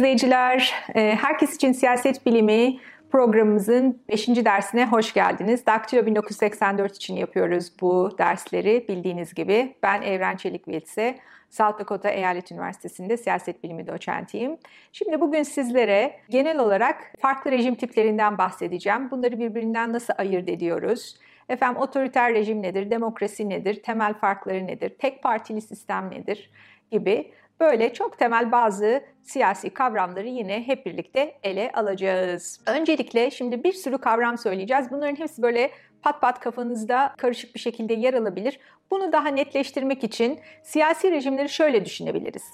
[0.00, 0.74] İzleyiciler.
[0.94, 2.78] Ee, herkes için siyaset bilimi
[3.10, 4.28] programımızın 5.
[4.28, 5.66] dersine hoş geldiniz.
[5.66, 9.74] Daktilo 1984 için yapıyoruz bu dersleri bildiğiniz gibi.
[9.82, 11.18] Ben Evren Çelik Vilse,
[11.50, 14.56] South Dakota Eyalet Üniversitesi'nde siyaset bilimi doçentiyim.
[14.92, 19.10] Şimdi bugün sizlere genel olarak farklı rejim tiplerinden bahsedeceğim.
[19.10, 21.16] Bunları birbirinden nasıl ayırt ediyoruz?
[21.48, 26.50] Efendim otoriter rejim nedir, demokrasi nedir, temel farkları nedir, tek partili sistem nedir
[26.90, 32.60] gibi Böyle çok temel bazı siyasi kavramları yine hep birlikte ele alacağız.
[32.66, 34.90] Öncelikle şimdi bir sürü kavram söyleyeceğiz.
[34.90, 35.70] Bunların hepsi böyle
[36.02, 38.60] pat pat kafanızda karışık bir şekilde yer alabilir.
[38.90, 42.44] Bunu daha netleştirmek için siyasi rejimleri şöyle düşünebiliriz.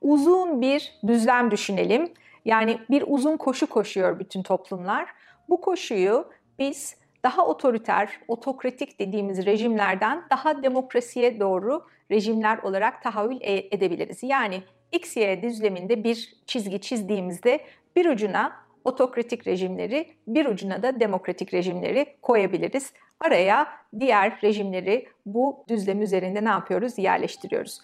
[0.00, 2.12] Uzun bir düzlem düşünelim.
[2.44, 5.08] Yani bir uzun koşu koşuyor bütün toplumlar.
[5.48, 6.96] Bu koşuyu biz
[7.26, 14.22] daha otoriter, otokratik dediğimiz rejimlerden daha demokrasiye doğru rejimler olarak tahayyül e, edebiliriz.
[14.22, 17.60] Yani XY düzleminde bir çizgi çizdiğimizde
[17.96, 18.52] bir ucuna
[18.84, 22.92] otokratik rejimleri, bir ucuna da demokratik rejimleri koyabiliriz.
[23.20, 23.66] Araya
[24.00, 26.98] diğer rejimleri bu düzlem üzerinde ne yapıyoruz?
[26.98, 27.82] Yerleştiriyoruz.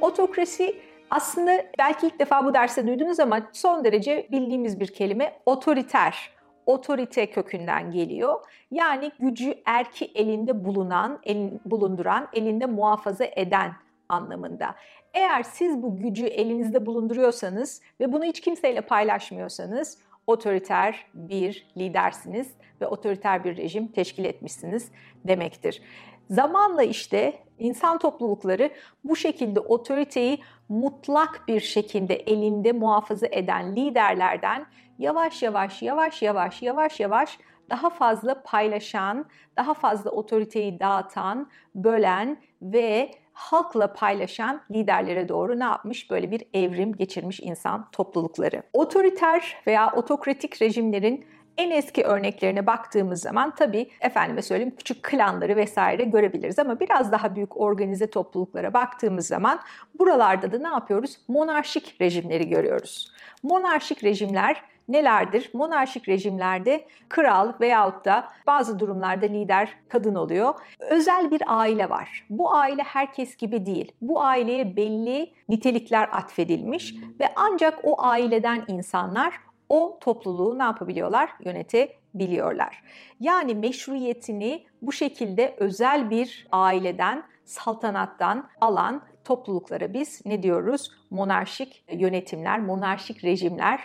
[0.00, 6.32] Otokrasi aslında belki ilk defa bu derste duydunuz ama son derece bildiğimiz bir kelime otoriter
[6.66, 8.40] otorite kökünden geliyor.
[8.70, 13.72] Yani gücü erki elinde bulunan, elin, bulunduran, elinde muhafaza eden
[14.08, 14.74] anlamında.
[15.14, 22.86] Eğer siz bu gücü elinizde bulunduruyorsanız ve bunu hiç kimseyle paylaşmıyorsanız otoriter bir lidersiniz ve
[22.86, 24.92] otoriter bir rejim teşkil etmişsiniz
[25.24, 25.82] demektir.
[26.30, 28.70] Zamanla işte insan toplulukları
[29.04, 34.66] bu şekilde otoriteyi mutlak bir şekilde elinde muhafaza eden liderlerden
[34.98, 37.38] yavaş yavaş yavaş yavaş yavaş yavaş
[37.70, 39.24] daha fazla paylaşan,
[39.56, 46.10] daha fazla otoriteyi dağıtan, bölen ve halkla paylaşan liderlere doğru ne yapmış?
[46.10, 48.62] Böyle bir evrim geçirmiş insan toplulukları.
[48.72, 51.24] Otoriter veya otokratik rejimlerin
[51.56, 57.36] en eski örneklerine baktığımız zaman tabii efendime söyleyeyim küçük klanları vesaire görebiliriz ama biraz daha
[57.36, 59.60] büyük organize topluluklara baktığımız zaman
[59.98, 61.18] buralarda da ne yapıyoruz?
[61.28, 63.12] Monarşik rejimleri görüyoruz.
[63.42, 65.50] Monarşik rejimler nelerdir?
[65.52, 70.54] Monarşik rejimlerde kral veyahut da bazı durumlarda lider kadın oluyor.
[70.78, 72.26] Özel bir aile var.
[72.30, 73.92] Bu aile herkes gibi değil.
[74.00, 79.40] Bu aileye belli nitelikler atfedilmiş ve ancak o aileden insanlar
[79.72, 81.30] o topluluğu ne yapabiliyorlar?
[81.44, 82.82] Yönetebiliyorlar.
[83.20, 90.90] Yani meşruiyetini bu şekilde özel bir aileden, saltanattan alan topluluklara biz ne diyoruz?
[91.10, 93.80] Monarşik yönetimler, monarşik rejimler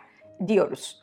[0.48, 1.02] diyoruz.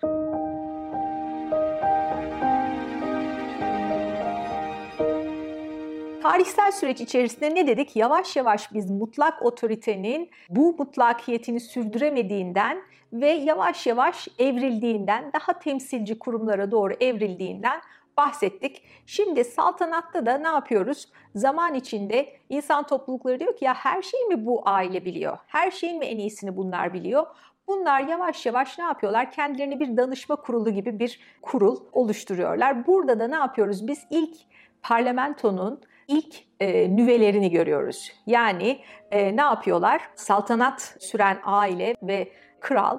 [6.25, 7.97] Tarihsel süreç içerisinde ne dedik?
[7.97, 16.71] Yavaş yavaş biz mutlak otoritenin bu mutlakiyetini sürdüremediğinden ve yavaş yavaş evrildiğinden, daha temsilci kurumlara
[16.71, 17.81] doğru evrildiğinden
[18.17, 18.83] bahsettik.
[19.07, 21.09] Şimdi saltanatta da ne yapıyoruz?
[21.35, 25.39] Zaman içinde insan toplulukları diyor ki ya her şeyi mi bu aile biliyor?
[25.47, 27.27] Her şeyin mi en iyisini bunlar biliyor?
[27.69, 29.31] Bunlar yavaş yavaş ne yapıyorlar?
[29.31, 32.87] Kendilerini bir danışma kurulu gibi bir kurul oluşturuyorlar.
[32.87, 33.87] Burada da ne yapıyoruz?
[33.87, 34.37] Biz ilk
[34.83, 38.13] parlamentonun ilk e, nüvelerini görüyoruz.
[38.27, 40.03] Yani e, ne yapıyorlar?
[40.15, 42.99] Saltanat süren aile ve kral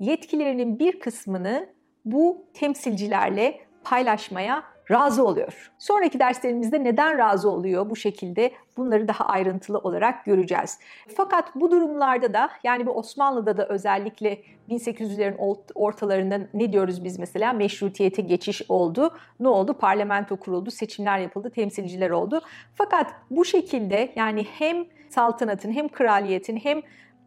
[0.00, 1.68] yetkilerinin bir kısmını
[2.04, 5.72] bu temsilcilerle paylaşmaya razı oluyor.
[5.78, 10.78] Sonraki derslerimizde neden razı oluyor bu şekilde bunları daha ayrıntılı olarak göreceğiz.
[11.16, 14.38] Fakat bu durumlarda da yani bu Osmanlı'da da özellikle
[14.70, 19.14] 1800'lerin ortalarında ne diyoruz biz mesela meşrutiyete geçiş oldu.
[19.40, 19.74] Ne oldu?
[19.74, 22.40] Parlamento kuruldu, seçimler yapıldı, temsilciler oldu.
[22.74, 26.82] Fakat bu şekilde yani hem saltanatın hem kraliyetin hem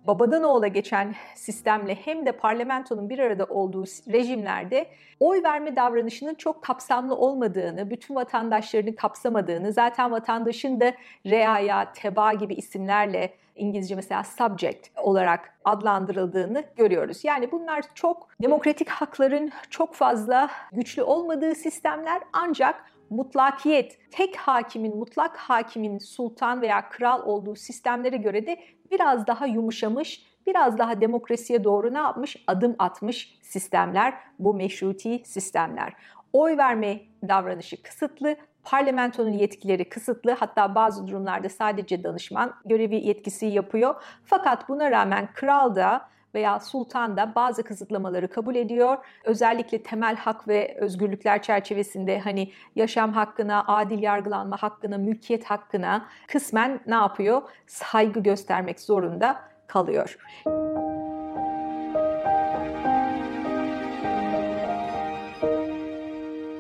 [0.07, 4.85] babadan oğula geçen sistemle hem de parlamentonun bir arada olduğu rejimlerde
[5.19, 10.93] oy verme davranışının çok kapsamlı olmadığını, bütün vatandaşlarını kapsamadığını, zaten vatandaşın da
[11.25, 17.23] reaya, teba gibi isimlerle İngilizce mesela subject olarak adlandırıldığını görüyoruz.
[17.23, 25.37] Yani bunlar çok demokratik hakların çok fazla güçlü olmadığı sistemler ancak mutlakiyet, tek hakimin, mutlak
[25.37, 28.57] hakimin sultan veya kral olduğu sistemlere göre de
[28.91, 32.43] biraz daha yumuşamış, biraz daha demokrasiye doğru ne yapmış?
[32.47, 35.93] Adım atmış sistemler, bu meşruti sistemler.
[36.33, 43.95] Oy verme davranışı kısıtlı, parlamentonun yetkileri kısıtlı hatta bazı durumlarda sadece danışman görevi yetkisi yapıyor.
[44.25, 48.97] Fakat buna rağmen kral da veya sultan da bazı kısıtlamaları kabul ediyor.
[49.23, 56.79] Özellikle temel hak ve özgürlükler çerçevesinde hani yaşam hakkına, adil yargılanma hakkına, mülkiyet hakkına kısmen
[56.87, 57.41] ne yapıyor?
[57.67, 60.17] Saygı göstermek zorunda kalıyor.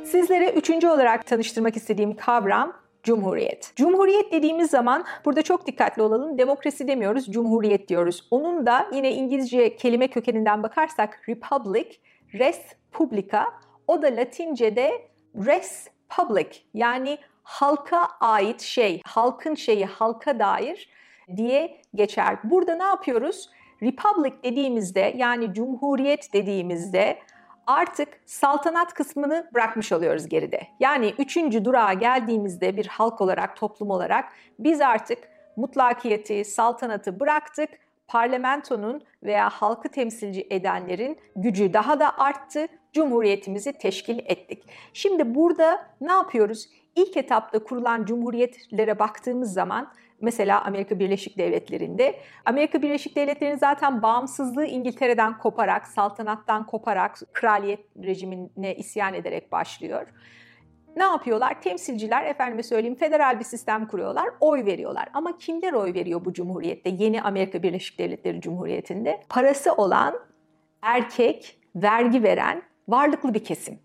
[0.05, 3.71] Sizlere üçüncü olarak tanıştırmak istediğim kavram Cumhuriyet.
[3.75, 6.37] Cumhuriyet dediğimiz zaman burada çok dikkatli olalım.
[6.37, 8.27] Demokrasi demiyoruz, cumhuriyet diyoruz.
[8.31, 11.97] Onun da yine İngilizce kelime kökeninden bakarsak republic,
[12.33, 12.59] res
[12.91, 13.45] publica,
[13.87, 20.89] o da Latince'de res public yani halka ait şey, halkın şeyi, halka dair
[21.37, 22.37] diye geçer.
[22.43, 23.49] Burada ne yapıyoruz?
[23.83, 27.17] Republic dediğimizde yani cumhuriyet dediğimizde
[27.67, 30.67] artık saltanat kısmını bırakmış oluyoruz geride.
[30.79, 34.25] Yani üçüncü durağa geldiğimizde bir halk olarak, toplum olarak
[34.59, 35.17] biz artık
[35.55, 37.69] mutlakiyeti, saltanatı bıraktık.
[38.07, 42.67] Parlamentonun veya halkı temsilci edenlerin gücü daha da arttı.
[42.93, 44.63] Cumhuriyetimizi teşkil ettik.
[44.93, 46.69] Şimdi burada ne yapıyoruz?
[46.95, 49.91] İlk etapta kurulan cumhuriyetlere baktığımız zaman
[50.21, 52.15] Mesela Amerika Birleşik Devletleri'nde.
[52.45, 60.07] Amerika Birleşik Devletleri'nin zaten bağımsızlığı İngiltere'den koparak, saltanattan koparak kraliyet rejimine isyan ederek başlıyor.
[60.95, 61.61] Ne yapıyorlar?
[61.61, 65.09] Temsilciler, efendime söyleyeyim, federal bir sistem kuruyorlar, oy veriyorlar.
[65.13, 66.89] Ama kimler oy veriyor bu cumhuriyette?
[66.89, 69.21] Yeni Amerika Birleşik Devletleri Cumhuriyeti'nde.
[69.29, 70.19] Parası olan,
[70.81, 73.84] erkek, vergi veren, varlıklı bir kesim.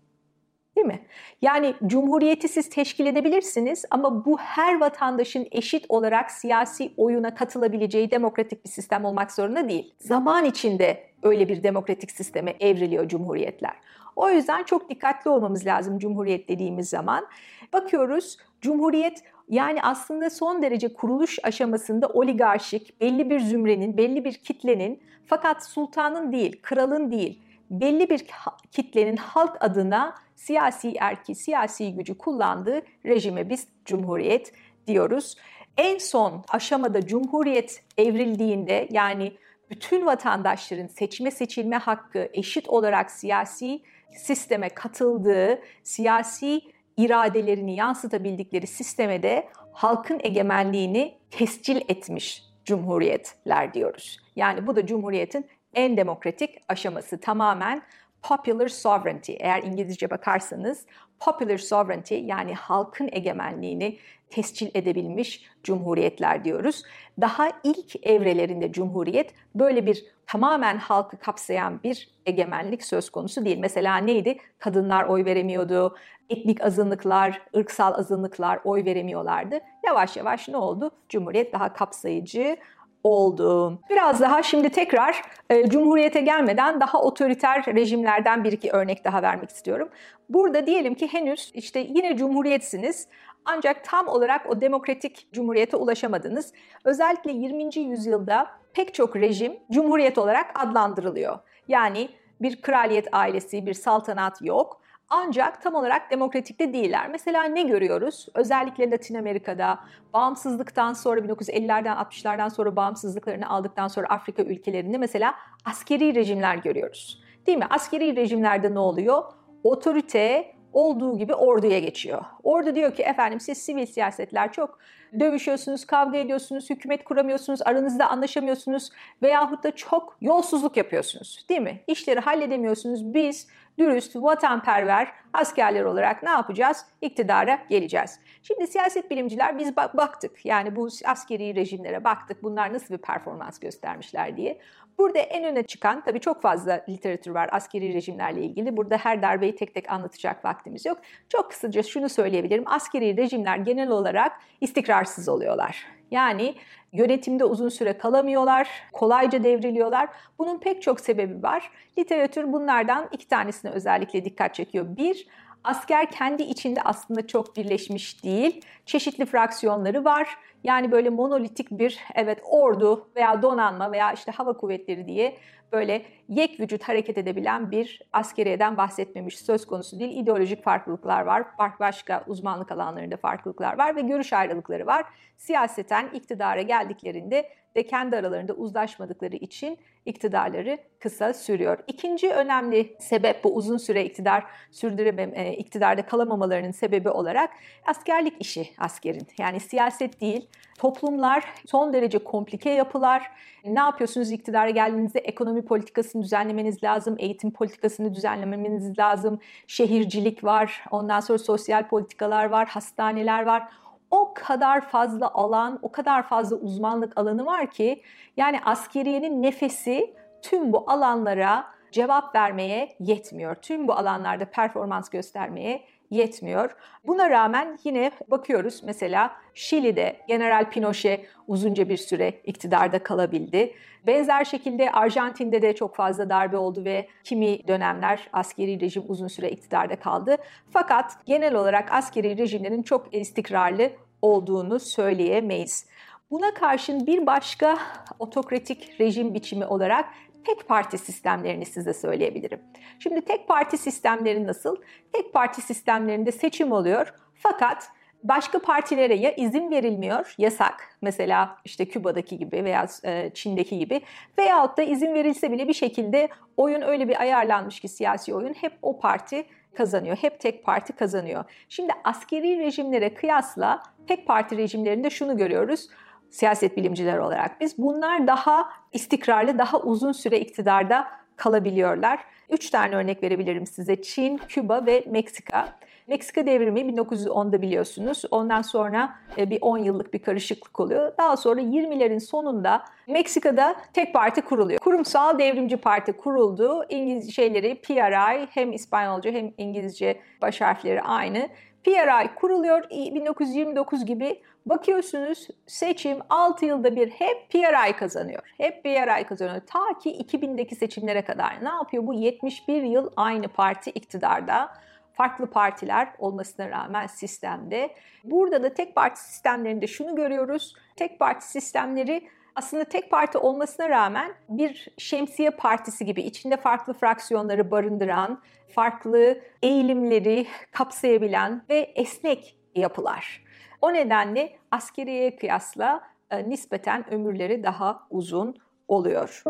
[0.81, 1.01] Değil mi?
[1.41, 8.65] Yani cumhuriyeti siz teşkil edebilirsiniz ama bu her vatandaşın eşit olarak siyasi oyuna katılabileceği demokratik
[8.65, 9.93] bir sistem olmak zorunda değil.
[9.99, 13.73] Zaman içinde öyle bir demokratik sisteme evriliyor cumhuriyetler.
[14.15, 17.27] O yüzden çok dikkatli olmamız lazım cumhuriyet dediğimiz zaman.
[17.73, 25.03] Bakıyoruz cumhuriyet yani aslında son derece kuruluş aşamasında oligarşik, belli bir zümrenin, belli bir kitlenin
[25.25, 27.41] fakat sultanın değil, kralın değil,
[27.71, 28.25] belli bir
[28.71, 34.53] kitlenin halk adına siyasi erki, siyasi gücü kullandığı rejime biz cumhuriyet
[34.87, 35.35] diyoruz.
[35.77, 39.33] En son aşamada cumhuriyet evrildiğinde yani
[39.69, 43.81] bütün vatandaşların seçme seçilme hakkı eşit olarak siyasi
[44.17, 46.61] sisteme katıldığı, siyasi
[46.97, 54.19] iradelerini yansıtabildikleri sisteme de halkın egemenliğini tescil etmiş cumhuriyetler diyoruz.
[54.35, 57.83] Yani bu da cumhuriyetin en demokratik aşaması tamamen
[58.21, 59.33] popular sovereignty.
[59.39, 60.85] Eğer İngilizce bakarsanız
[61.19, 63.97] popular sovereignty yani halkın egemenliğini
[64.29, 66.83] tescil edebilmiş cumhuriyetler diyoruz.
[67.21, 73.57] Daha ilk evrelerinde cumhuriyet böyle bir tamamen halkı kapsayan bir egemenlik söz konusu değil.
[73.57, 74.37] Mesela neydi?
[74.59, 75.97] Kadınlar oy veremiyordu,
[76.29, 79.59] etnik azınlıklar, ırksal azınlıklar oy veremiyorlardı.
[79.85, 80.91] Yavaş yavaş ne oldu?
[81.09, 82.57] Cumhuriyet daha kapsayıcı,
[83.03, 83.79] oldu.
[83.89, 89.49] Biraz daha şimdi tekrar e, Cumhuriyete gelmeden daha otoriter rejimlerden bir iki örnek daha vermek
[89.49, 89.89] istiyorum.
[90.29, 93.07] Burada diyelim ki henüz işte yine cumhuriyetsiniz
[93.45, 96.53] ancak tam olarak o demokratik cumhuriyete ulaşamadınız.
[96.85, 97.77] Özellikle 20.
[97.77, 101.39] yüzyılda pek çok rejim cumhuriyet olarak adlandırılıyor.
[101.67, 102.09] Yani
[102.41, 104.80] bir kraliyet ailesi, bir saltanat yok.
[105.13, 107.09] Ancak tam olarak demokratikte değiller.
[107.09, 108.27] Mesela ne görüyoruz?
[108.33, 109.79] Özellikle Latin Amerika'da
[110.13, 115.33] bağımsızlıktan sonra 1950'lerden 60'lardan sonra bağımsızlıklarını aldıktan sonra Afrika ülkelerinde mesela
[115.65, 117.23] askeri rejimler görüyoruz.
[117.47, 117.67] Değil mi?
[117.69, 119.23] Askeri rejimlerde ne oluyor?
[119.63, 122.25] Otorite olduğu gibi orduya geçiyor.
[122.43, 124.79] Ordu diyor ki efendim siz sivil siyasetler çok
[125.19, 128.89] dövüşüyorsunuz, kavga ediyorsunuz, hükümet kuramıyorsunuz, aranızda anlaşamıyorsunuz
[129.21, 131.45] veyahut da çok yolsuzluk yapıyorsunuz.
[131.49, 131.81] Değil mi?
[131.87, 133.13] İşleri halledemiyorsunuz.
[133.13, 133.47] Biz
[133.79, 136.85] dürüst, vatanperver askerler olarak ne yapacağız?
[137.01, 138.19] İktidara geleceğiz.
[138.43, 140.45] Şimdi siyaset bilimciler biz baktık.
[140.45, 142.43] Yani bu askeri rejimlere baktık.
[142.43, 144.59] Bunlar nasıl bir performans göstermişler diye.
[144.97, 148.77] Burada en öne çıkan, tabii çok fazla literatür var askeri rejimlerle ilgili.
[148.77, 150.97] Burada her darbeyi tek tek anlatacak vaktimiz yok.
[151.29, 152.63] Çok kısaca şunu söyleyebilirim.
[152.65, 154.31] Askeri rejimler genel olarak
[154.61, 155.85] istikrarsız oluyorlar.
[156.11, 156.55] Yani
[156.93, 160.09] yönetimde uzun süre kalamıyorlar, kolayca devriliyorlar.
[160.39, 161.71] Bunun pek çok sebebi var.
[161.97, 164.97] Literatür bunlardan iki tanesine özellikle dikkat çekiyor.
[164.97, 165.27] Bir,
[165.63, 168.61] asker kendi içinde aslında çok birleşmiş değil.
[168.85, 170.27] Çeşitli fraksiyonları var.
[170.63, 175.37] Yani böyle monolitik bir evet ordu veya donanma veya işte hava kuvvetleri diye
[175.71, 180.17] böyle yek vücut hareket edebilen bir askeriyeden bahsetmemiş söz konusu değil.
[180.17, 181.45] İdeolojik farklılıklar var,
[181.79, 185.05] başka uzmanlık alanlarında farklılıklar var ve görüş ayrılıkları var.
[185.37, 191.77] Siyaseten iktidara geldiklerinde ve kendi aralarında uzlaşmadıkları için iktidarları kısa sürüyor.
[191.87, 197.49] İkinci önemli sebep bu uzun süre iktidar sürdüremem, e, iktidarda kalamamalarının sebebi olarak
[197.85, 199.27] askerlik işi askerin.
[199.39, 200.47] Yani siyaset değil,
[200.79, 203.31] toplumlar son derece komplike yapılar.
[203.65, 211.19] Ne yapıyorsunuz iktidara geldiğinizde ekonomi politikasını düzenlemeniz lazım, eğitim politikasını düzenlemeniz lazım, şehircilik var, ondan
[211.19, 213.67] sonra sosyal politikalar var, hastaneler var
[214.11, 218.01] o kadar fazla alan, o kadar fazla uzmanlık alanı var ki
[218.37, 223.55] yani askeriyenin nefesi tüm bu alanlara cevap vermeye yetmiyor.
[223.55, 226.75] Tüm bu alanlarda performans göstermeye yetmiyor.
[227.07, 233.73] Buna rağmen yine bakıyoruz mesela Şili'de General Pinochet uzunca bir süre iktidarda kalabildi.
[234.07, 239.49] Benzer şekilde Arjantin'de de çok fazla darbe oldu ve kimi dönemler askeri rejim uzun süre
[239.49, 240.37] iktidarda kaldı.
[240.71, 243.89] Fakat genel olarak askeri rejimlerin çok istikrarlı
[244.21, 245.85] olduğunu söyleyemeyiz.
[246.31, 247.77] Buna karşın bir başka
[248.19, 250.05] otokratik rejim biçimi olarak
[250.45, 252.59] tek parti sistemlerini size söyleyebilirim.
[252.99, 254.75] Şimdi tek parti sistemleri nasıl?
[255.13, 257.91] Tek parti sistemlerinde seçim oluyor fakat
[258.23, 260.97] başka partilere ya izin verilmiyor, yasak.
[261.01, 264.01] Mesela işte Küba'daki gibi veya e, Çin'deki gibi
[264.37, 268.73] veyahut da izin verilse bile bir şekilde oyun öyle bir ayarlanmış ki siyasi oyun hep
[268.81, 270.17] o parti kazanıyor.
[270.17, 271.43] Hep tek parti kazanıyor.
[271.69, 275.87] Şimdi askeri rejimlere kıyasla tek parti rejimlerinde şunu görüyoruz
[276.31, 277.77] siyaset bilimciler olarak biz.
[277.77, 282.19] Bunlar daha istikrarlı, daha uzun süre iktidarda kalabiliyorlar.
[282.49, 284.01] Üç tane örnek verebilirim size.
[284.01, 285.67] Çin, Küba ve Meksika.
[286.07, 288.21] Meksika devrimi 1910'da biliyorsunuz.
[288.31, 291.11] Ondan sonra e, bir 10 yıllık bir karışıklık oluyor.
[291.17, 294.79] Daha sonra 20'lerin sonunda Meksika'da tek parti kuruluyor.
[294.79, 296.85] Kurumsal Devrimci Parti kuruldu.
[296.89, 301.49] İngiliz şeyleri PRI hem İspanyolca hem İngilizce baş harfleri aynı.
[301.83, 308.41] PRI kuruluyor 1929 gibi bakıyorsunuz seçim 6 yılda bir hep PRI kazanıyor.
[308.57, 309.61] Hep PRI kazanıyor.
[309.67, 311.63] Ta ki 2000'deki seçimlere kadar.
[311.63, 314.71] Ne yapıyor bu 71 yıl aynı parti iktidarda
[315.13, 317.95] farklı partiler olmasına rağmen sistemde.
[318.23, 320.75] Burada da tek parti sistemlerinde şunu görüyoruz.
[320.95, 327.71] Tek parti sistemleri aslında tek parti olmasına rağmen bir şemsiye partisi gibi içinde farklı fraksiyonları
[327.71, 328.41] barındıran,
[328.75, 333.50] farklı eğilimleri kapsayabilen ve esnek yapılar.
[333.81, 338.55] O nedenle askeriye kıyasla e, nispeten ömürleri daha uzun
[338.87, 339.43] oluyor.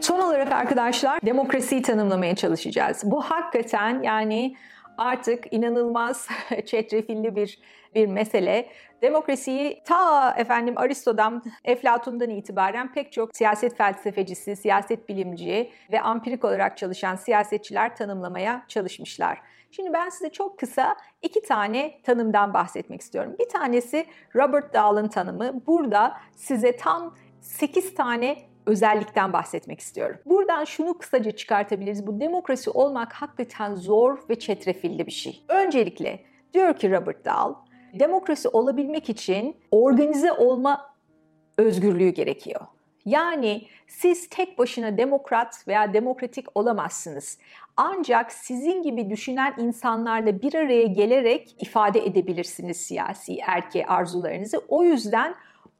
[0.00, 3.02] Son olarak arkadaşlar demokrasiyi tanımlamaya çalışacağız.
[3.04, 4.56] Bu hakikaten yani
[4.98, 6.28] artık inanılmaz
[6.66, 7.58] çetrefilli bir
[7.94, 8.68] bir mesele.
[9.02, 16.76] Demokrasiyi ta efendim Aristo'dan, Eflatun'dan itibaren pek çok siyaset felsefecisi, siyaset bilimci ve ampirik olarak
[16.76, 19.38] çalışan siyasetçiler tanımlamaya çalışmışlar.
[19.70, 23.36] Şimdi ben size çok kısa iki tane tanımdan bahsetmek istiyorum.
[23.38, 25.66] Bir tanesi Robert Dahl'ın tanımı.
[25.66, 28.36] Burada size tam 8 tane
[28.68, 30.16] özellikten bahsetmek istiyorum.
[30.26, 32.06] Buradan şunu kısaca çıkartabiliriz.
[32.06, 35.44] Bu demokrasi olmak hakikaten zor ve çetrefilli bir şey.
[35.48, 36.20] Öncelikle
[36.54, 37.54] diyor ki Robert Dahl,
[37.94, 40.94] demokrasi olabilmek için organize olma
[41.58, 42.60] özgürlüğü gerekiyor.
[43.04, 47.38] Yani siz tek başına demokrat veya demokratik olamazsınız.
[47.76, 54.58] Ancak sizin gibi düşünen insanlarla bir araya gelerek ifade edebilirsiniz siyasi erke arzularınızı.
[54.68, 55.34] O yüzden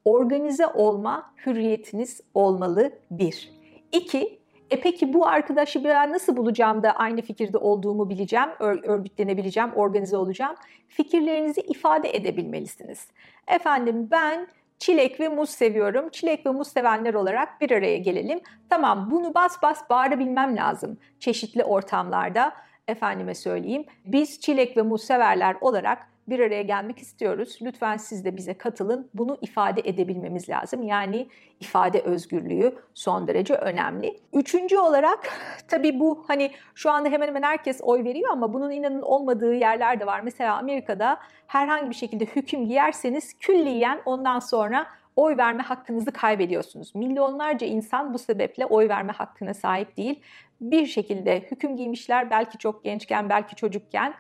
[0.09, 3.53] organize olma hürriyetiniz olmalı bir.
[3.93, 4.39] İki,
[4.71, 10.57] e peki bu arkadaşı ben nasıl bulacağım da aynı fikirde olduğumu bileceğim, örgütlenebileceğim, organize olacağım?
[10.89, 13.07] Fikirlerinizi ifade edebilmelisiniz.
[13.47, 14.49] Efendim ben
[14.79, 16.09] çilek ve muz seviyorum.
[16.09, 18.41] Çilek ve muz sevenler olarak bir araya gelelim.
[18.71, 22.53] Tamam bunu bas bas bağırabilmem lazım çeşitli ortamlarda.
[22.89, 25.99] Efendime söyleyeyim biz çilek ve muz severler olarak
[26.31, 27.59] bir araya gelmek istiyoruz.
[27.63, 29.11] Lütfen siz de bize katılın.
[29.15, 30.83] Bunu ifade edebilmemiz lazım.
[30.83, 31.29] Yani
[31.61, 34.21] ifade özgürlüğü son derece önemli.
[34.33, 35.29] Üçüncü olarak
[35.69, 40.01] tabii bu hani şu anda hemen hemen herkes oy veriyor ama bunun inanın olmadığı yerler
[40.01, 40.21] de var.
[40.21, 46.95] Mesela Amerika'da herhangi bir şekilde hüküm giyerseniz külliyen ondan sonra oy verme hakkınızı kaybediyorsunuz.
[46.95, 50.21] Milyonlarca insan bu sebeple oy verme hakkına sahip değil.
[50.61, 54.15] Bir şekilde hüküm giymişler belki çok gençken belki çocukken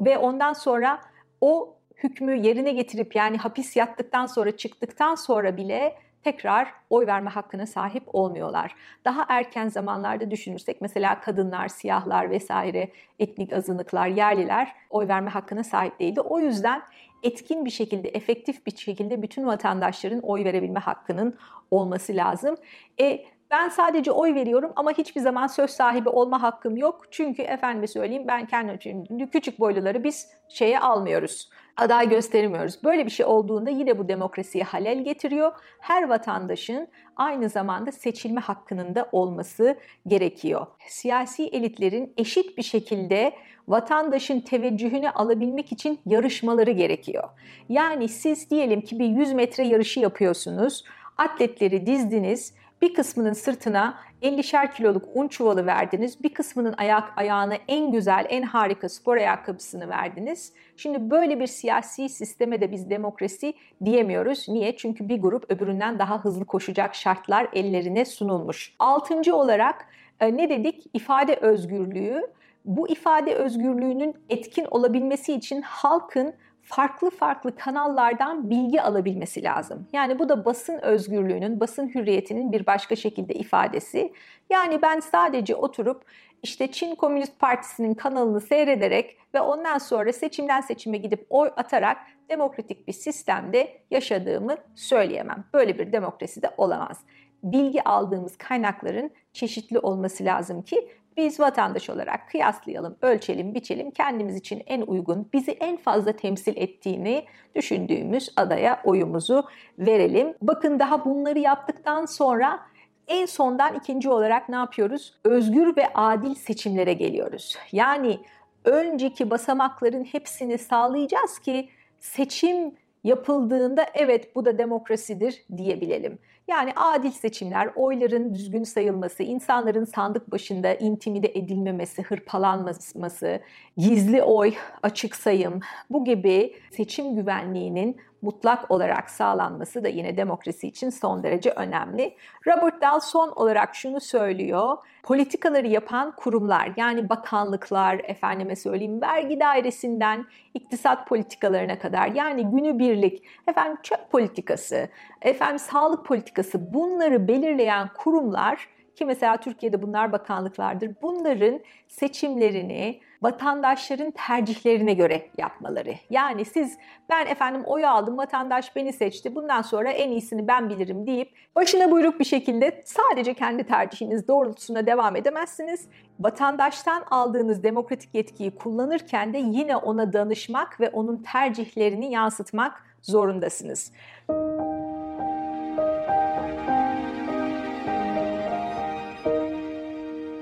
[0.00, 1.00] ve ondan sonra
[1.40, 7.66] o hükmü yerine getirip yani hapis yattıktan sonra çıktıktan sonra bile tekrar oy verme hakkına
[7.66, 8.74] sahip olmuyorlar.
[9.04, 16.00] Daha erken zamanlarda düşünürsek mesela kadınlar, siyahlar vesaire etnik azınlıklar, yerliler oy verme hakkına sahip
[16.00, 16.20] değildi.
[16.20, 16.82] O yüzden
[17.22, 21.38] etkin bir şekilde, efektif bir şekilde bütün vatandaşların oy verebilme hakkının
[21.70, 22.56] olması lazım.
[23.00, 27.02] E Ben sadece oy veriyorum ama hiçbir zaman söz sahibi olma hakkım yok.
[27.10, 32.84] Çünkü efendime söyleyeyim ben kendi küçük boyluları biz şeye almıyoruz aday göstermiyoruz.
[32.84, 35.52] Böyle bir şey olduğunda yine bu demokrasiye halel getiriyor.
[35.80, 39.76] Her vatandaşın aynı zamanda seçilme hakkının da olması
[40.06, 40.66] gerekiyor.
[40.88, 43.32] Siyasi elitlerin eşit bir şekilde
[43.68, 47.28] vatandaşın teveccühünü alabilmek için yarışmaları gerekiyor.
[47.68, 50.84] Yani siz diyelim ki bir 100 metre yarışı yapıyorsunuz.
[51.16, 56.22] Atletleri dizdiniz bir kısmının sırtına 50'şer kiloluk un çuvalı verdiniz.
[56.22, 60.52] Bir kısmının ayak ayağına en güzel, en harika spor ayakkabısını verdiniz.
[60.76, 63.54] Şimdi böyle bir siyasi sisteme de biz demokrasi
[63.84, 64.48] diyemiyoruz.
[64.48, 64.76] Niye?
[64.76, 68.74] Çünkü bir grup öbüründen daha hızlı koşacak şartlar ellerine sunulmuş.
[68.78, 69.86] Altıncı olarak
[70.20, 70.86] e, ne dedik?
[70.94, 72.22] İfade özgürlüğü.
[72.64, 76.34] Bu ifade özgürlüğünün etkin olabilmesi için halkın
[76.68, 79.86] farklı farklı kanallardan bilgi alabilmesi lazım.
[79.92, 84.12] Yani bu da basın özgürlüğünün, basın hürriyetinin bir başka şekilde ifadesi.
[84.50, 86.04] Yani ben sadece oturup
[86.42, 91.96] işte Çin Komünist Partisi'nin kanalını seyrederek ve ondan sonra seçimden seçime gidip oy atarak
[92.28, 95.44] demokratik bir sistemde yaşadığımı söyleyemem.
[95.54, 96.98] Böyle bir demokrasi de olamaz.
[97.42, 104.62] Bilgi aldığımız kaynakların çeşitli olması lazım ki biz vatandaş olarak kıyaslayalım, ölçelim, biçelim, kendimiz için
[104.66, 109.44] en uygun, bizi en fazla temsil ettiğini düşündüğümüz adaya oyumuzu
[109.78, 110.34] verelim.
[110.42, 112.60] Bakın daha bunları yaptıktan sonra
[113.08, 115.14] en sondan ikinci olarak ne yapıyoruz?
[115.24, 117.56] Özgür ve adil seçimlere geliyoruz.
[117.72, 118.18] Yani
[118.64, 121.68] önceki basamakların hepsini sağlayacağız ki
[122.00, 126.18] seçim yapıldığında evet bu da demokrasidir diyebilelim.
[126.48, 133.40] Yani adil seçimler, oyların düzgün sayılması, insanların sandık başında intimide edilmemesi, hırpalanması,
[133.76, 140.90] gizli oy, açık sayım bu gibi seçim güvenliğinin mutlak olarak sağlanması da yine demokrasi için
[140.90, 142.16] son derece önemli.
[142.46, 144.76] Robert Dahl son olarak şunu söylüyor.
[145.02, 153.78] Politikaları yapan kurumlar yani bakanlıklar, efendime söyleyeyim vergi dairesinden iktisat politikalarına kadar yani günübirlik, efendim
[153.82, 154.88] çöp politikası,
[155.22, 160.90] efendim sağlık politikası bunları belirleyen kurumlar ki mesela Türkiye'de bunlar bakanlıklardır.
[161.02, 165.94] Bunların seçimlerini vatandaşların tercihlerine göre yapmaları.
[166.10, 169.34] Yani siz ben efendim oy aldım, vatandaş beni seçti.
[169.34, 174.86] Bundan sonra en iyisini ben bilirim deyip başına buyruk bir şekilde sadece kendi tercihiniz doğrultusunda
[174.86, 175.88] devam edemezsiniz.
[176.20, 183.92] Vatandaştan aldığınız demokratik yetkiyi kullanırken de yine ona danışmak ve onun tercihlerini yansıtmak zorundasınız.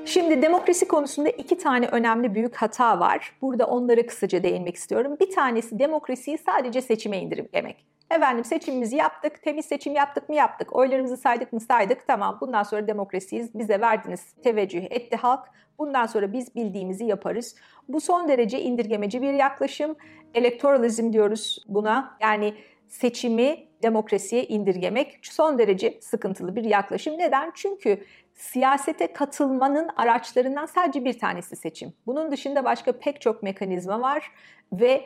[0.07, 3.33] Şimdi demokrasi konusunda iki tane önemli büyük hata var.
[3.43, 5.17] Burada onlara kısaca değinmek istiyorum.
[5.21, 7.85] Bir tanesi demokrasiyi sadece seçime indirgemek.
[8.11, 12.87] Efendim seçimimizi yaptık, temiz seçim yaptık mı yaptık, oylarımızı saydık mı saydık, tamam bundan sonra
[12.87, 15.41] demokrasiyiz, bize verdiniz, teveccüh etti halk,
[15.79, 17.57] bundan sonra biz bildiğimizi yaparız.
[17.89, 19.97] Bu son derece indirgemeci bir yaklaşım,
[20.35, 22.55] elektoralizm diyoruz buna, yani
[22.89, 27.19] seçimi demokrasiye indirgemek son derece sıkıntılı bir yaklaşım.
[27.19, 27.53] Neden?
[27.55, 28.01] Çünkü
[28.37, 31.93] siyasete katılmanın araçlarından sadece bir tanesi seçim.
[32.07, 34.33] Bunun dışında başka pek çok mekanizma var
[34.73, 35.05] ve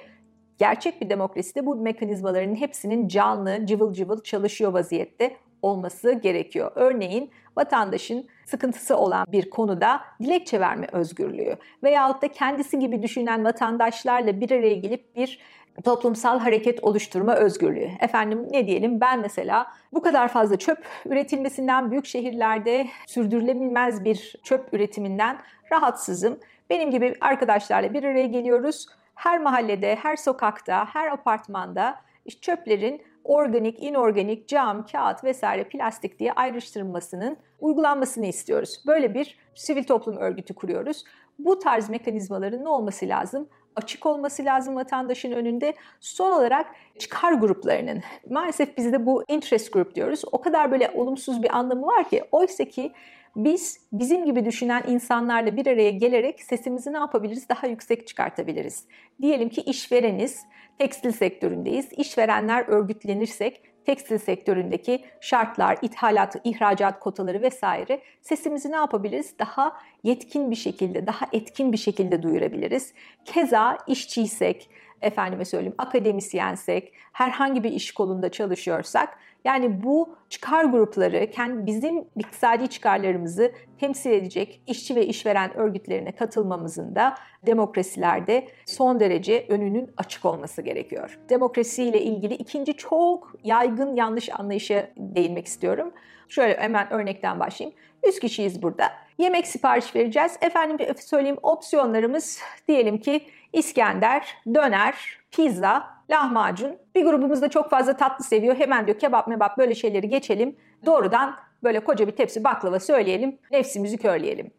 [0.59, 6.73] gerçek bir demokraside bu mekanizmaların hepsinin canlı, cıvıl cıvıl çalışıyor vaziyette olması gerekiyor.
[6.75, 14.40] Örneğin vatandaşın sıkıntısı olan bir konuda dilekçe verme özgürlüğü veyahut da kendisi gibi düşünen vatandaşlarla
[14.40, 15.38] bir araya gelip bir
[15.85, 17.91] toplumsal hareket oluşturma özgürlüğü.
[18.01, 24.75] Efendim ne diyelim ben mesela bu kadar fazla çöp üretilmesinden büyük şehirlerde sürdürülebilmez bir çöp
[24.75, 25.39] üretiminden
[25.73, 26.39] rahatsızım.
[26.71, 28.87] Benim gibi arkadaşlarla bir araya geliyoruz.
[29.15, 32.01] Her mahallede, her sokakta, her apartmanda
[32.41, 38.83] çöplerin organik, inorganik, cam, kağıt vesaire plastik diye ayrıştırılmasının uygulanmasını istiyoruz.
[38.87, 41.05] Böyle bir sivil toplum örgütü kuruyoruz.
[41.39, 43.49] Bu tarz mekanizmaların ne olması lazım?
[43.77, 45.75] Açık olması lazım vatandaşın önünde.
[46.01, 46.67] Son olarak
[46.99, 50.23] çıkar gruplarının maalesef bizde bu interest group diyoruz.
[50.33, 52.93] O kadar böyle olumsuz bir anlamı var ki oysa ki
[53.37, 57.49] biz bizim gibi düşünen insanlarla bir araya gelerek sesimizi ne yapabiliriz?
[57.49, 58.85] Daha yüksek çıkartabiliriz.
[59.23, 60.43] Diyelim ki işvereniz,
[60.79, 61.89] tekstil sektöründeyiz.
[61.93, 69.38] İşverenler örgütlenirsek tekstil sektöründeki şartlar, ithalat, ihracat kotaları vesaire sesimizi ne yapabiliriz?
[69.38, 72.93] Daha yetkin bir şekilde, daha etkin bir şekilde duyurabiliriz.
[73.25, 74.71] Keza işçiysek,
[75.03, 82.69] efendime söyleyeyim akademisyensek, herhangi bir iş kolunda çalışıyorsak yani bu çıkar grupları kendi bizim iktisadi
[82.69, 87.15] çıkarlarımızı temsil edecek işçi ve işveren örgütlerine katılmamızın da
[87.47, 91.19] demokrasilerde son derece önünün açık olması gerekiyor.
[91.29, 95.93] Demokrasiyle ilgili ikinci çok yaygın yanlış anlayışa değinmek istiyorum.
[96.29, 97.79] Şöyle hemen örnekten başlayayım.
[98.07, 98.93] 100 kişiyiz burada.
[99.19, 100.37] Yemek sipariş vereceğiz.
[100.41, 106.77] Efendim söyleyeyim opsiyonlarımız diyelim ki İskender, döner, pizza, lahmacun.
[106.95, 108.57] Bir grubumuz da çok fazla tatlı seviyor.
[108.57, 110.57] Hemen diyor kebap mebap böyle şeyleri geçelim.
[110.87, 113.39] Doğrudan böyle koca bir tepsi baklava söyleyelim.
[113.51, 114.51] Nefsimizi körleyelim.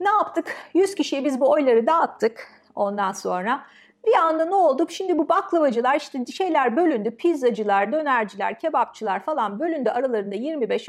[0.00, 0.56] Ne yaptık?
[0.74, 3.64] 100 kişiye biz bu oyları dağıttık ondan sonra.
[4.06, 4.86] Bir anda ne oldu?
[4.88, 7.16] Şimdi bu baklavacılar işte şeyler bölündü.
[7.16, 9.90] Pizzacılar, dönerciler, kebapçılar falan bölündü.
[9.90, 10.88] Aralarında 25,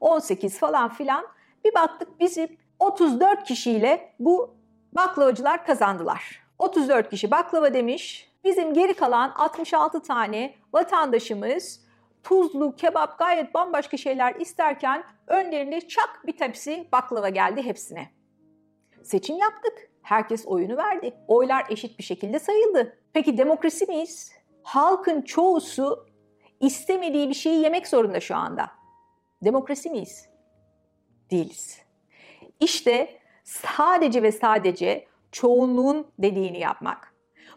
[0.00, 1.26] 18 falan filan.
[1.64, 4.54] Bir baktık bizim 34 kişiyle bu
[4.92, 6.47] baklavacılar kazandılar.
[6.58, 8.30] 34 kişi baklava demiş.
[8.44, 11.80] Bizim geri kalan 66 tane vatandaşımız
[12.22, 18.10] tuzlu, kebap gayet bambaşka şeyler isterken önlerinde çak bir tepsi baklava geldi hepsine.
[19.02, 19.90] Seçim yaptık.
[20.02, 21.14] Herkes oyunu verdi.
[21.28, 22.98] Oylar eşit bir şekilde sayıldı.
[23.12, 24.32] Peki demokrasi miyiz?
[24.62, 26.06] Halkın çoğusu
[26.60, 28.70] istemediği bir şeyi yemek zorunda şu anda.
[29.44, 30.28] Demokrasi miyiz?
[31.30, 31.78] Değiliz.
[32.60, 37.14] İşte sadece ve sadece çoğunluğun dediğini yapmak.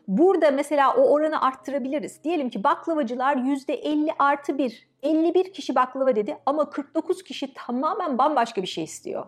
[0.07, 2.23] Burada mesela o oranı arttırabiliriz.
[2.23, 4.91] Diyelim ki baklavacılar %50 artı 1.
[5.03, 9.25] 51 kişi baklava dedi ama 49 kişi tamamen bambaşka bir şey istiyor.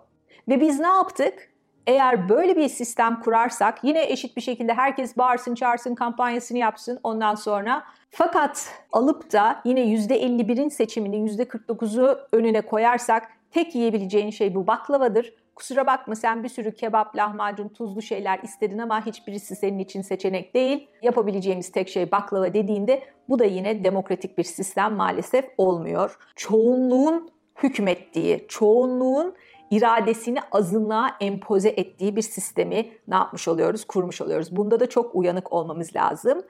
[0.47, 1.53] Ve biz ne yaptık?
[1.87, 7.35] Eğer böyle bir sistem kurarsak yine eşit bir şekilde herkes bağırsın çağırsın kampanyasını yapsın ondan
[7.35, 15.33] sonra fakat alıp da yine %51'in seçimini %49'u önüne koyarsak tek yiyebileceğin şey bu baklavadır.
[15.55, 20.53] Kusura bakma sen bir sürü kebap, lahmacun, tuzlu şeyler istedin ama hiçbirisi senin için seçenek
[20.53, 20.87] değil.
[21.01, 26.17] Yapabileceğimiz tek şey baklava dediğinde bu da yine demokratik bir sistem maalesef olmuyor.
[26.35, 27.29] Çoğunluğun
[27.63, 29.35] hükmettiği, çoğunluğun
[29.71, 33.85] iradesini azınlığa empoze ettiği bir sistemi ne yapmış oluyoruz?
[33.85, 34.55] Kurmuş oluyoruz.
[34.55, 36.43] Bunda da çok uyanık olmamız lazım.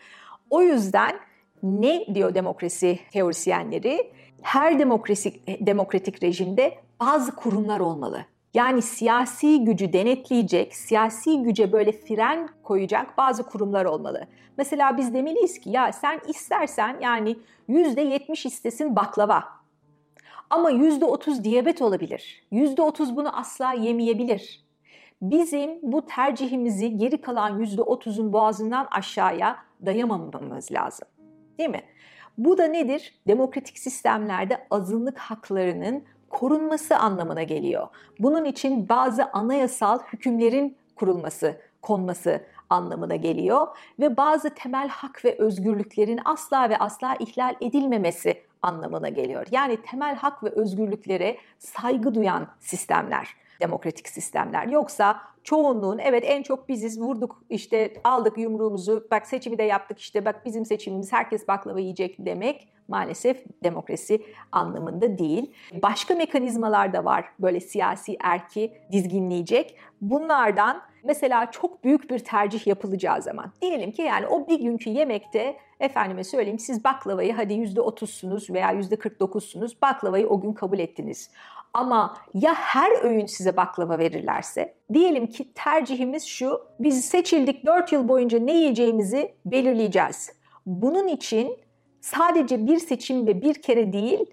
[0.49, 1.19] O yüzden
[1.63, 4.11] ne diyor demokrasi teorisyenleri?
[4.41, 8.25] Her demokrasi, demokratik rejimde bazı kurumlar olmalı.
[8.53, 14.27] Yani siyasi gücü denetleyecek, siyasi güce böyle fren koyacak bazı kurumlar olmalı.
[14.57, 17.37] Mesela biz demeliyiz ki ya sen istersen yani
[17.69, 19.43] %70 istesin baklava.
[20.49, 22.47] Ama %30 diyabet olabilir.
[22.51, 24.63] %30 bunu asla yemeyebilir.
[25.21, 31.07] Bizim bu tercihimizi geri kalan %30'un boğazından aşağıya dayamamamız lazım.
[31.59, 31.83] Değil mi?
[32.37, 33.13] Bu da nedir?
[33.27, 36.03] Demokratik sistemlerde azınlık haklarının
[36.33, 37.87] korunması anlamına geliyor.
[38.19, 43.67] Bunun için bazı anayasal hükümlerin kurulması, konması anlamına geliyor
[43.99, 49.47] ve bazı temel hak ve özgürlüklerin asla ve asla ihlal edilmemesi anlamına geliyor.
[49.51, 54.67] Yani temel hak ve özgürlüklere saygı duyan sistemler, demokratik sistemler.
[54.67, 60.25] Yoksa çoğunluğun evet en çok biziz vurduk işte aldık yumruğumuzu bak seçimi de yaptık işte
[60.25, 65.51] bak bizim seçimimiz herkes baklava yiyecek demek maalesef demokrasi anlamında değil.
[65.73, 69.77] Başka mekanizmalar da var böyle siyasi erki dizginleyecek.
[70.01, 75.57] Bunlardan mesela çok büyük bir tercih yapılacağı zaman diyelim ki yani o bir günkü yemekte
[75.79, 81.29] efendime söyleyeyim siz baklavayı hadi %30'sunuz veya %49'sunuz baklavayı o gün kabul ettiniz.
[81.73, 88.07] Ama ya her öğün size baklava verirlerse, diyelim ki tercihimiz şu, biz seçildik 4 yıl
[88.07, 90.31] boyunca ne yiyeceğimizi belirleyeceğiz.
[90.65, 91.57] Bunun için
[92.01, 94.25] sadece bir seçim ve bir kere değil,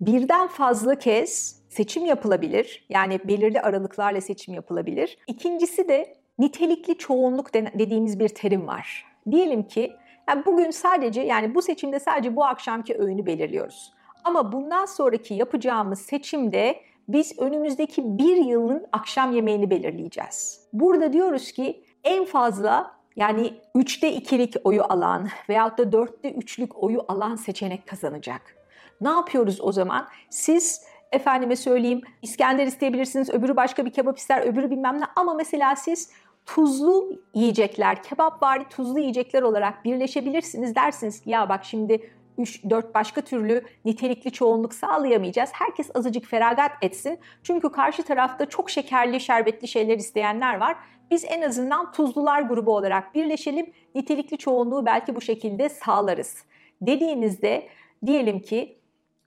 [0.00, 2.86] birden fazla kez seçim yapılabilir.
[2.88, 5.18] Yani belirli aralıklarla seçim yapılabilir.
[5.26, 9.04] İkincisi de nitelikli çoğunluk dediğimiz bir terim var.
[9.30, 9.92] Diyelim ki
[10.28, 13.95] yani bugün sadece yani bu seçimde sadece bu akşamki öğünü belirliyoruz.
[14.26, 20.68] Ama bundan sonraki yapacağımız seçimde biz önümüzdeki bir yılın akşam yemeğini belirleyeceğiz.
[20.72, 27.04] Burada diyoruz ki en fazla yani 3'te 2'lik oyu alan veyahut da 4'te 3'lük oyu
[27.08, 28.56] alan seçenek kazanacak.
[29.00, 30.08] Ne yapıyoruz o zaman?
[30.30, 35.76] Siz efendime söyleyeyim İskender isteyebilirsiniz, öbürü başka bir kebap ister, öbürü bilmem ne ama mesela
[35.76, 36.10] siz
[36.46, 43.20] tuzlu yiyecekler, kebap bari tuzlu yiyecekler olarak birleşebilirsiniz dersiniz ki ya bak şimdi 3-4 başka
[43.20, 45.50] türlü nitelikli çoğunluk sağlayamayacağız.
[45.52, 47.18] Herkes azıcık feragat etsin.
[47.42, 50.76] Çünkü karşı tarafta çok şekerli, şerbetli şeyler isteyenler var.
[51.10, 53.72] Biz en azından tuzlular grubu olarak birleşelim.
[53.94, 56.36] Nitelikli çoğunluğu belki bu şekilde sağlarız.
[56.80, 57.68] Dediğinizde
[58.06, 58.78] diyelim ki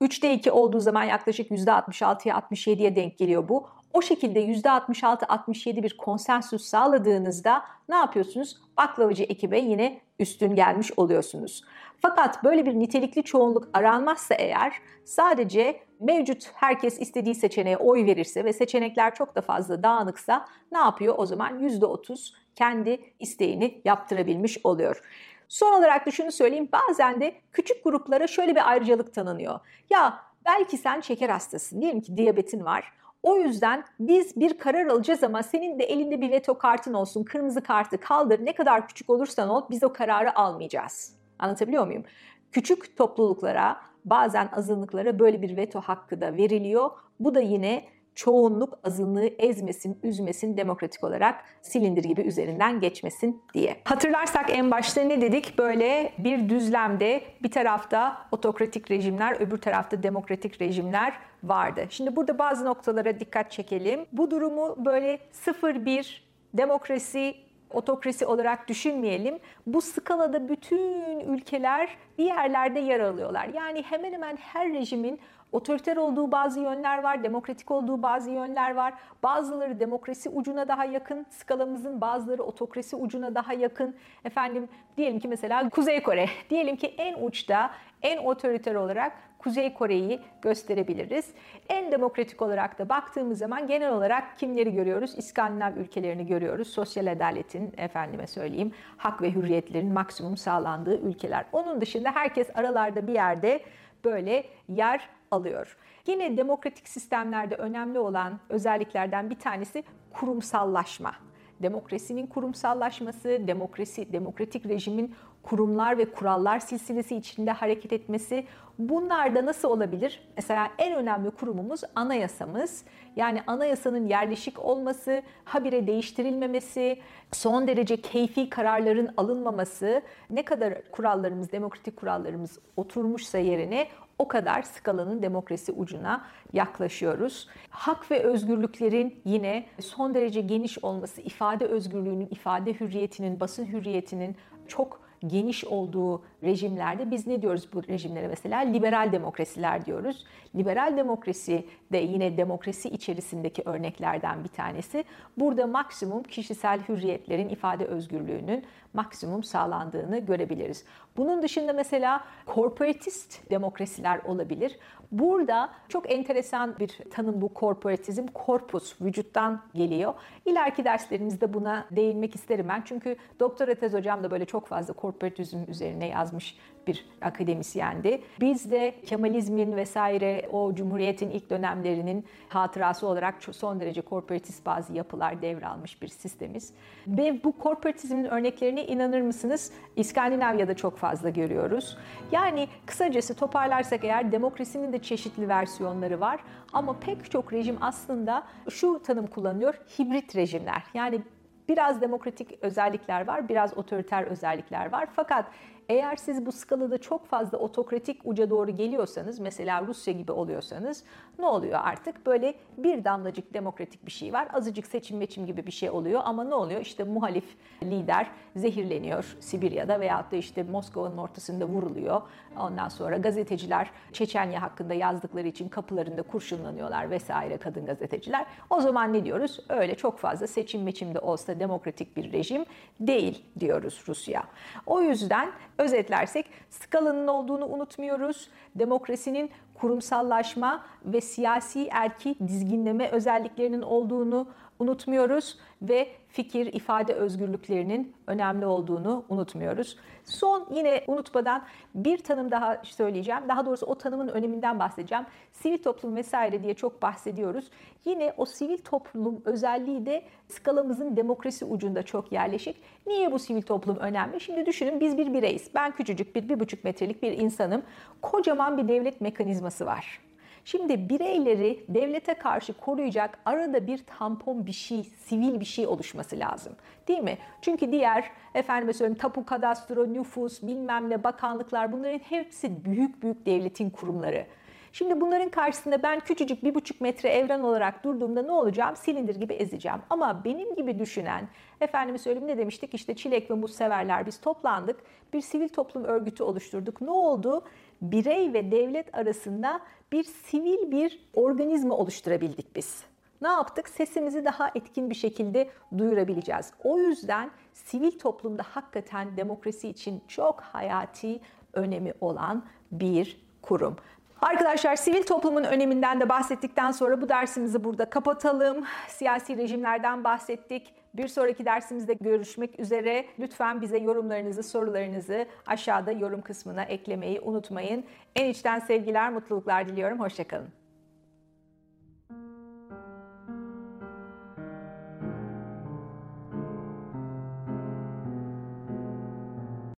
[0.02, 3.70] 3'te 2 olduğu zaman yaklaşık %66'ya 67'ye denk geliyor bu.
[3.94, 8.58] O şekilde %66-67 bir konsensüs sağladığınızda ne yapıyorsunuz?
[8.78, 11.64] Baklavacı ekibe yine üstün gelmiş oluyorsunuz.
[12.02, 14.74] Fakat böyle bir nitelikli çoğunluk aranmazsa eğer
[15.06, 21.16] sadece mevcut herkes istediği seçeneğe oy verirse ve seçenekler çok da fazla dağınıksa ne yapıyor?
[21.18, 25.02] O zaman %30 kendi isteğini yaptırabilmiş oluyor.
[25.48, 26.70] Son olarak da şunu söyleyeyim.
[26.72, 29.60] Bazen de küçük gruplara şöyle bir ayrıcalık tanınıyor.
[29.90, 31.82] Ya belki sen şeker hastasın.
[31.82, 32.94] Diyelim ki diyabetin var.
[33.24, 37.64] O yüzden biz bir karar alacağız ama senin de elinde bir veto kartın olsun, kırmızı
[37.64, 38.46] kartı kaldır.
[38.46, 41.16] Ne kadar küçük olursan ol biz o kararı almayacağız.
[41.40, 42.04] Anlatabiliyor muyum?
[42.52, 46.90] Küçük topluluklara, bazen azınlıklara böyle bir veto hakkı da veriliyor.
[47.20, 47.84] Bu da yine
[48.20, 53.78] çoğunluk azınlığı ezmesin, üzmesin, demokratik olarak silindir gibi üzerinden geçmesin diye.
[53.84, 55.58] Hatırlarsak en başta ne dedik?
[55.58, 61.86] Böyle bir düzlemde bir tarafta otokratik rejimler, öbür tarafta demokratik rejimler vardı.
[61.90, 64.06] Şimdi burada bazı noktalara dikkat çekelim.
[64.12, 66.18] Bu durumu böyle 0-1
[66.54, 67.36] demokrasi
[67.74, 69.40] otokrasi olarak düşünmeyelim.
[69.68, 73.50] Bu skalada bütün ülkeler bir yerlerde yer alıyorlar.
[73.54, 75.20] Yani hemen hemen her rejimin
[75.52, 78.94] otoriter olduğu bazı yönler var, demokratik olduğu bazı yönler var.
[79.24, 83.96] Bazıları demokrasi ucuna daha yakın skalamızın, bazıları otokrasi ucuna daha yakın.
[84.26, 90.20] Efendim diyelim ki mesela Kuzey Kore, diyelim ki en uçta, en otoriter olarak Kuzey Kore'yi
[90.42, 91.34] gösterebiliriz.
[91.70, 95.14] En demokratik olarak da baktığımız zaman genel olarak kimleri görüyoruz?
[95.18, 96.68] İskandinav ülkelerini görüyoruz.
[96.68, 101.46] Sosyal adaletin, efendime söyleyeyim, hak ve hürriyetlerin maksimum sağlandığı ülkeler.
[101.52, 103.60] Onun dışında herkes aralarda bir yerde
[104.04, 105.78] böyle yer alıyor.
[106.08, 111.16] Yine demokratik sistemlerde önemli olan özelliklerden bir tanesi kurumsallaşma.
[111.62, 118.48] Demokrasinin kurumsallaşması, demokrasi, demokratik rejimin kurumlar ve kurallar silsilesi içinde hareket etmesi.
[118.80, 120.28] Bunlar da nasıl olabilir?
[120.36, 122.84] Mesela en önemli kurumumuz anayasamız.
[123.16, 127.00] Yani anayasanın yerleşik olması, habire değiştirilmemesi,
[127.32, 133.88] son derece keyfi kararların alınmaması, ne kadar kurallarımız, demokratik kurallarımız oturmuşsa yerine
[134.20, 137.48] o kadar skalanın demokrasi ucuna yaklaşıyoruz.
[137.70, 144.36] Hak ve özgürlüklerin yine son derece geniş olması, ifade özgürlüğünün, ifade hürriyetinin, basın hürriyetinin
[144.68, 148.60] çok geniş olduğu rejimlerde biz ne diyoruz bu rejimlere mesela?
[148.60, 150.26] Liberal demokrasiler diyoruz.
[150.56, 155.04] Liberal demokrasi de yine demokrasi içerisindeki örneklerden bir tanesi.
[155.38, 160.86] Burada maksimum kişisel hürriyetlerin, ifade özgürlüğünün maksimum sağlandığını görebiliriz.
[161.18, 164.80] Bunun dışında mesela korporatist demokrasiler olabilir.
[165.12, 168.28] Burada çok enteresan bir tanım bu korporatizm.
[168.28, 170.14] Korpus, vücuttan geliyor.
[170.46, 172.82] İleriki derslerimizde buna değinmek isterim ben.
[172.86, 178.22] Çünkü doktora tez hocam da böyle çok fazla korporatizm üzerine yazmış bir akademisyendi.
[178.40, 185.42] Biz de Kemalizmin vesaire o Cumhuriyet'in ilk dönemlerinin hatırası olarak son derece korporatist bazı yapılar
[185.42, 186.74] devralmış bir sistemiz.
[187.08, 191.98] Ve bu korporatizmin örneklerini inanır mısınız İskandinavya'da çok fazla görüyoruz.
[192.32, 196.40] Yani kısacası toparlarsak eğer demokrasinin de çeşitli versiyonları var
[196.74, 200.84] ama pek çok rejim aslında şu tanım kullanıyor, hibrit rejimler.
[200.94, 201.22] Yani
[201.70, 205.08] biraz demokratik özellikler var, biraz otoriter özellikler var.
[205.16, 205.46] Fakat
[205.90, 211.04] eğer siz bu skalada çok fazla otokratik uca doğru geliyorsanız, mesela Rusya gibi oluyorsanız
[211.40, 212.26] ne oluyor artık?
[212.26, 214.48] Böyle bir damlacık demokratik bir şey var.
[214.54, 216.82] Azıcık seçim meçim gibi bir şey oluyor ama ne oluyor?
[216.82, 217.46] İşte muhalif
[217.84, 222.22] lider zehirleniyor Sibirya'da veyahut da işte Moskova'nın ortasında vuruluyor.
[222.60, 228.46] Ondan sonra gazeteciler Çeçenya hakkında yazdıkları için kapılarında kurşunlanıyorlar vesaire kadın gazeteciler.
[228.70, 229.60] O zaman ne diyoruz?
[229.70, 232.66] Öyle çok fazla seçim meçimde olsa demokratik bir rejim
[233.00, 234.44] değil diyoruz Rusya.
[234.86, 238.50] O yüzden özetlersek skalanın olduğunu unutmuyoruz.
[238.76, 244.48] Demokrasinin kurumsallaşma ve siyasi erki dizginleme özelliklerinin olduğunu
[244.80, 249.98] unutmuyoruz ve fikir, ifade özgürlüklerinin önemli olduğunu unutmuyoruz.
[250.26, 251.64] Son yine unutmadan
[251.96, 253.42] bir tanım daha söyleyeceğim.
[253.48, 255.26] Daha doğrusu o tanımın öneminden bahsedeceğim.
[255.52, 257.70] Sivil toplum vesaire diye çok bahsediyoruz.
[258.06, 262.76] Yine o sivil toplum özelliği de skalamızın demokrasi ucunda çok yerleşik.
[263.08, 264.40] Niye bu sivil toplum önemli?
[264.40, 265.70] Şimdi düşünün biz bir bireyiz.
[265.76, 267.84] Ben küçücük bir, bir buçuk metrelik bir insanım.
[268.22, 270.29] Kocaman bir devlet mekanizması var.
[270.66, 276.74] Şimdi bireyleri devlete karşı koruyacak arada bir tampon bir şey, sivil bir şey oluşması lazım.
[277.08, 277.38] Değil mi?
[277.62, 283.90] Çünkü diğer efendim söyleyeyim tapu kadastro, nüfus, bilmem ne bakanlıklar bunların hepsi büyük büyük devletin
[283.90, 284.46] kurumları.
[284.94, 288.96] Şimdi bunların karşısında ben küçücük bir buçuk metre evren olarak durduğumda ne olacağım?
[288.96, 289.98] Silindir gibi ezeceğim.
[290.10, 291.48] Ama benim gibi düşünen,
[291.82, 292.94] efendime söyleyeyim ne demiştik?
[292.94, 295.00] İşte çilek ve muz severler biz toplandık.
[295.34, 297.02] Bir sivil toplum örgütü oluşturduk.
[297.02, 297.64] Ne oldu?
[298.02, 299.80] Birey ve devlet arasında
[300.12, 303.04] bir sivil bir organizma oluşturabildik biz.
[303.42, 303.90] ne yaptık?
[303.90, 306.74] Sesimizi daha etkin bir şekilde duyurabileceğiz.
[306.84, 311.40] O yüzden sivil toplumda hakikaten demokrasi için çok hayati
[311.74, 313.96] önemi olan bir kurum.
[314.42, 318.86] Arkadaşlar sivil toplumun öneminden de bahsettikten sonra bu dersimizi burada kapatalım.
[319.08, 320.94] Siyasi rejimlerden bahsettik.
[321.14, 323.26] Bir sonraki dersimizde görüşmek üzere.
[323.40, 328.04] Lütfen bize yorumlarınızı, sorularınızı aşağıda yorum kısmına eklemeyi unutmayın.
[328.36, 330.20] En içten sevgiler, mutluluklar diliyorum.
[330.20, 330.79] Hoşçakalın.